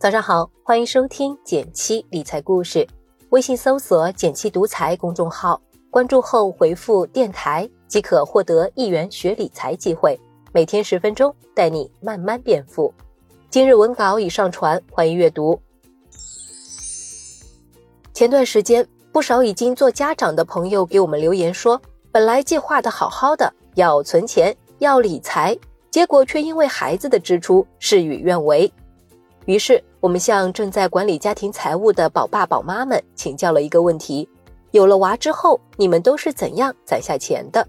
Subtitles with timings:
[0.00, 2.88] 早上好，欢迎收听减七理财故事。
[3.28, 10.18] 微信搜索“减七独裁公众号，关注后回复“电台”即可获得一元学理财机会。
[10.52, 12.90] 每天十分钟，带你慢慢变富。
[13.50, 15.60] 今日文稿已上传，欢迎阅读。
[18.14, 21.78] 前段时间，不少已经做家长的朋友给我们留言说，
[22.10, 25.54] 本来计划的好好的，要存钱，要理财，
[25.90, 28.72] 结果却因为孩子的支出事与愿违。
[29.46, 34.26] 于是，我们向正在管理家庭财务的宝爸宝妈们请教了一个问题：
[34.70, 37.66] 有了娃之后，你们都是怎样攒下钱的？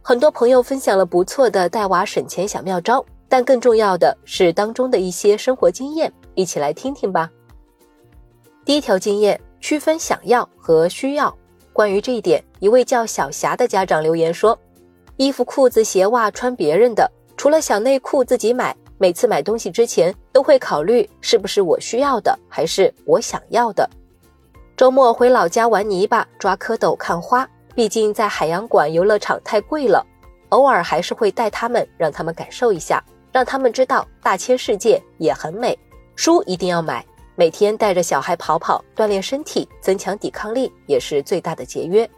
[0.00, 7.28] 很多朋友分享了不错的带娃省钱小妙招，但更重要的是当中的一些生活经验，一起来听听吧。
[8.64, 11.36] 第一条经验：区分想要和需要。
[11.72, 14.56] 关于这一点，一位叫小霞的家长留言说
[15.18, 23.88] ：“衣服、裤子、鞋袜穿别人的，除了小内裤自己买。”每次买东西之前都会考虑是不是我需要的，还是我想要的。
[24.76, 30.04] 周末回老家玩泥巴、抓蝌蚪、看花，毕竟在海洋馆、游乐场太贵了。
[30.50, 35.78] 偶尔还是会带他们，让他们感受一下，让他们知道大千世界也很美。
[36.14, 42.08] 书一定要买，每天带着小孩跑跑，锻炼身体，增强抵抗力，也是最大的节约。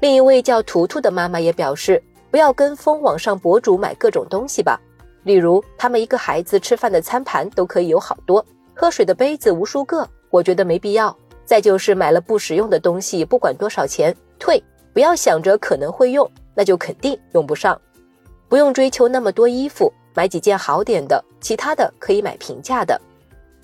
[0.00, 4.78] 另一位叫图图的妈妈也表示，不要跟风网上博主买各种东西吧。
[5.24, 8.44] 例如，他们一个孩子吃饭的餐盘都可以有好多，
[8.74, 11.16] 喝水的杯子无数个，我觉得没必要。
[11.46, 17.78] 再就是买了不实用的东西，不管多少钱退，不要想着可能会用，那就肯定用不上。
[18.48, 23.00] 不用追求那么多衣服，买几件好点的，其他的可以买平价的。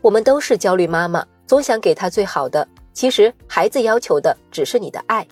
[0.00, 5.26] 我们都是焦虑妈妈，总想给他最好的，其实孩子要求的只是你的爱。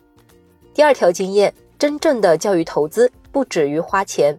[0.72, 4.38] 第二条经验，真正的教育投资不止于花钱。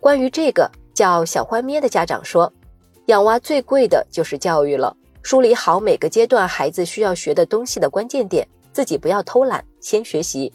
[0.00, 0.70] 关于这个。
[0.98, 2.52] 叫小欢咩的家长说
[3.06, 4.96] ：“养娃最贵的就是教育了。
[5.22, 10.52] 梳理好每个阶段孩子需要学的东西的关键点，自己不要偷懒，先学习。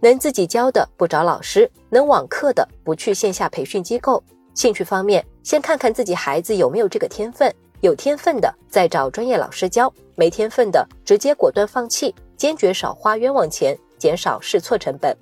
[0.00, 4.24] 能自己教的不找老师，能网课的不去线下培训机构。
[4.54, 15.14] 兴趣方面，先看看自己孩子有没有这个天分，有天分的再找专业老师教，没天分的直接果断放弃，坚决少花冤枉钱，减少试错成本。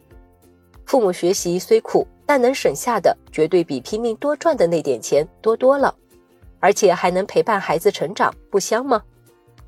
[0.85, 5.95] 父母学习虽苦。”但能省下的绝对比拼命多赚的那点钱多多了，
[6.59, 9.01] 而且还能陪伴孩子成长，不香吗？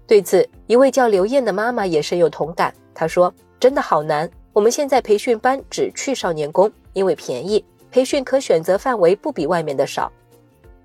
[0.07, 2.75] 对此，一位叫刘艳的妈妈也深有同感。
[2.95, 10.11] 她说：“真的好难，我们现在培训班只去少年宫，因为便宜，培训可选择范围不比外面的少。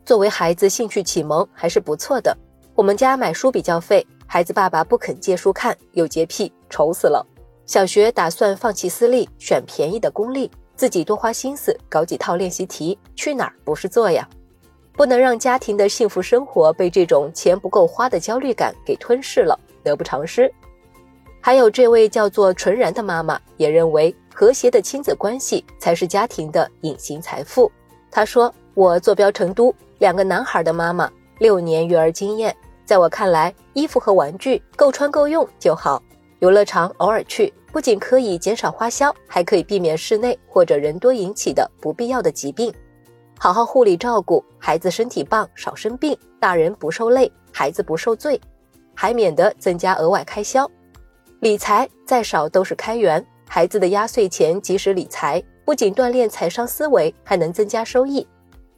[0.05, 2.37] 作为孩子兴趣启蒙还是不错的。
[2.75, 7.25] 我们家买书比较费，孩子爸爸不肯借书看，有洁癖，愁死了。
[7.65, 14.27] 小学打算放弃私立，选便宜的公立。”自己多花心思搞几套练习题，去哪儿不是做呀？
[14.93, 20.51] 不能让家庭的幸福生活被这种钱不够花的焦虑感给吞噬了，得不偿失。
[21.41, 27.71] 还有这位叫做纯然的妈妈也认为，和谐的亲子关系才是家庭的隐形财富。
[28.11, 32.55] 她说：“我坐标成都，两个男孩的妈妈，六年育儿经验，
[32.85, 36.01] 在我看来，衣服和玩具够穿够用就好，
[36.43, 42.71] 游乐场偶尔去。”不仅可以减少花销，还可以避免室内或者人多引起的不必要的疾病。
[43.39, 48.39] 好好护理照顾孩子，身体棒，少生病，大人不受累，孩子不受罪，
[48.93, 50.69] 还免得增加额外开销。
[51.39, 58.27] 理财再少都是开源，孩子的压岁钱及时理财，不仅锻炼财商思维，还能增加收益。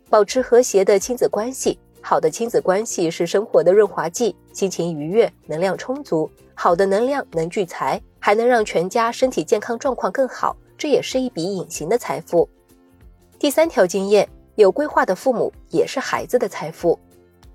[0.09, 1.78] 保持和谐的亲子关系，
[2.08, 6.30] 好的亲子关系是生活的润滑剂，心情愉悦，能量充足。
[6.54, 8.00] 好的能量能聚财。
[8.20, 12.50] 还能让全家身体健康状况更好，这也是一笔隐形的财富。
[13.38, 16.98] 第三条经验，有规划的父母也是孩子的财富。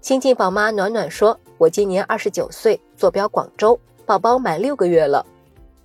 [0.00, 5.26] 新晋宝妈暖暖说：“我今年二十九岁，坐标广州，宝宝满六个月了。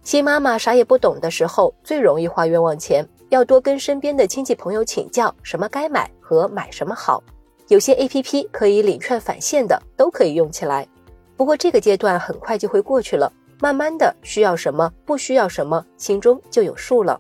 [0.04, 7.24] 新妈妈啥也不懂的时候，最容易花冤枉钱，要多跟身边的亲戚朋友请教什么该买和买什么好。
[7.68, 10.88] 有些 A P P 可以领券返现的，都可以用起来。
[11.36, 13.32] 不过这个阶段很快就会过去了。”
[13.62, 17.20] 慢慢的，需要什么，不需要什么，心中就有数了。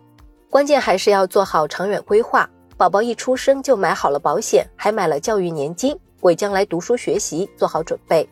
[0.49, 2.47] 关键还是要做好长远规划。
[2.77, 8.27] 宝宝一出生就买好了保险，还买了教育年金，为将来读书学习做好准备。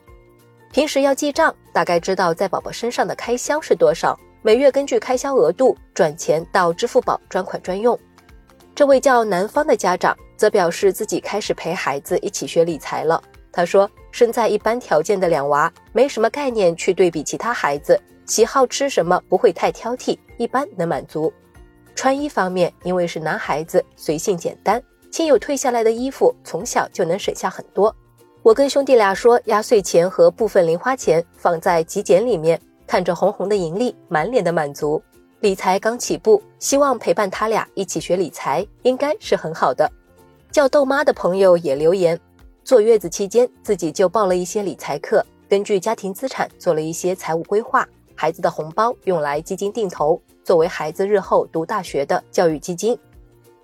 [0.69, 7.97] 平时要记账，大概知道在宝宝身上的开销是多少，每月根据开销额度转钱到支付宝专款专用。
[8.75, 13.21] 这位叫南方的家长则表示自己开始陪孩子一起学理财了。
[13.51, 21.31] 他说：“身在一般条件的两娃，没什么概念去对比其他孩子喜好吃什么，不会太挑剔，一般能满足。
[21.93, 24.81] 穿衣方面，因为是男孩子，随性简单，
[25.11, 27.95] 亲友退下来的衣服，从小就能省下很多。
[28.41, 34.99] 我跟兄弟俩说，压岁钱和部分零花钱放在极简里面，看着红红的盈利，满脸的满足。
[35.43, 39.91] 理财刚起步，希望陪伴他俩一起学理财，应该是很好的。
[40.49, 42.17] 叫豆妈的朋友也留言，
[42.63, 47.85] 坐月子期间自己就报了一些理财课，根据家庭资产做了一些财务规划。
[48.15, 52.97] 孩子的红包用来基金定投，作为孩子日后读大学的教育基金。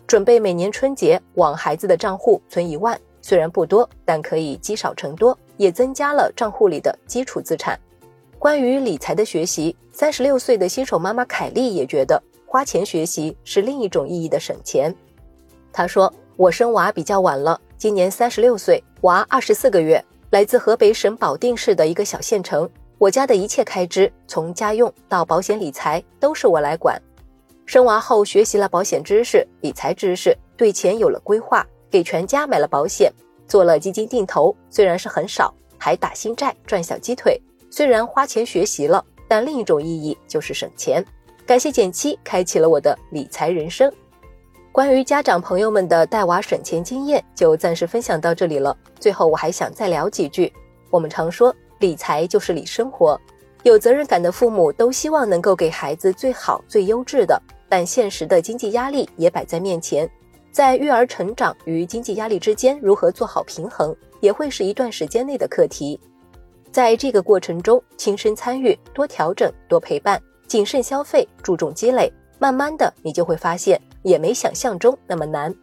[0.06, 7.80] 准备每年春节往孩子的账户存一万，虽然不多，但可以积少成多，也增加了账户里的基础资产。
[8.40, 14.96] 关于理财的学习，三十六岁的新手妈妈凯丽也觉得花钱学习是另一种意义的省钱。
[15.74, 22.68] 她说：“我生娃比较晚了，今年三十六岁，娃二十四个月，来自河北省保定市的一个小县城。
[22.98, 26.98] 我家的一切开支，从家用到保险理财，都是我来管。
[27.66, 33.12] 生娃后学习了保险知识、理财知识，对钱有了规划，给全家买了保险，
[33.50, 37.38] 做了基金定投，虽然是很少，还打新债赚小鸡腿。”
[37.70, 41.04] 虽然花钱学习了，但另一种意义就是省钱。
[41.46, 43.92] 感谢减七开启了我的理财人生。
[44.72, 48.76] 关于家长朋友们的带娃省钱经验，就暂时分享到这里了。
[49.00, 50.52] 最后我还想再聊几句。
[50.92, 53.20] 我们常说理财就是理生活，
[53.64, 60.10] 有责任感的父母都希望能够给孩子最好、最优质的，但现实的经济压力也摆在面前，
[60.52, 66.00] 在育儿成长与经济压力之间如何做好平衡，也会是一段时间内的课题。
[66.72, 75.54] 在这个过程中，亲身参与，多调整，多陪伴，谨慎消费，注重积累，慢慢的，你就会发现，也没想象中那么难。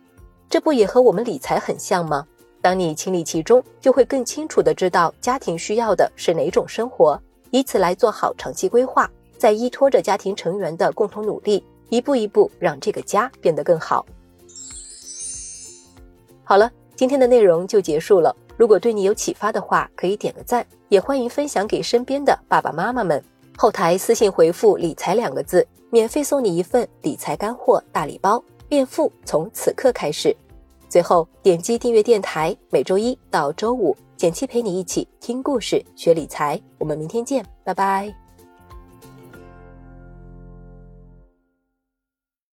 [0.49, 2.27] 这不也和我们理财很像吗？
[2.61, 7.21] 当你亲历其中，就会更清楚的知道家庭需要的是哪种生活，
[7.51, 9.09] 以此来做好长期规划，
[9.39, 14.05] 再依托着家庭成员的共同努力，一步一步让这个家变得更好。
[16.43, 18.35] 好了，今天的内容就结束了。
[18.57, 23.23] 如果对你有启发的话，可以点个赞，也欢迎分享给身边的爸爸妈妈们。
[23.57, 30.35] 后台私信回复“理财”两个字，免费送你一份理财干货大礼包，变富从此刻开始。
[30.89, 36.61] 最后点击订阅电台，每周一到周五，简七陪你一起听故事、学理财。
[36.79, 38.26] 我们明天见，拜拜。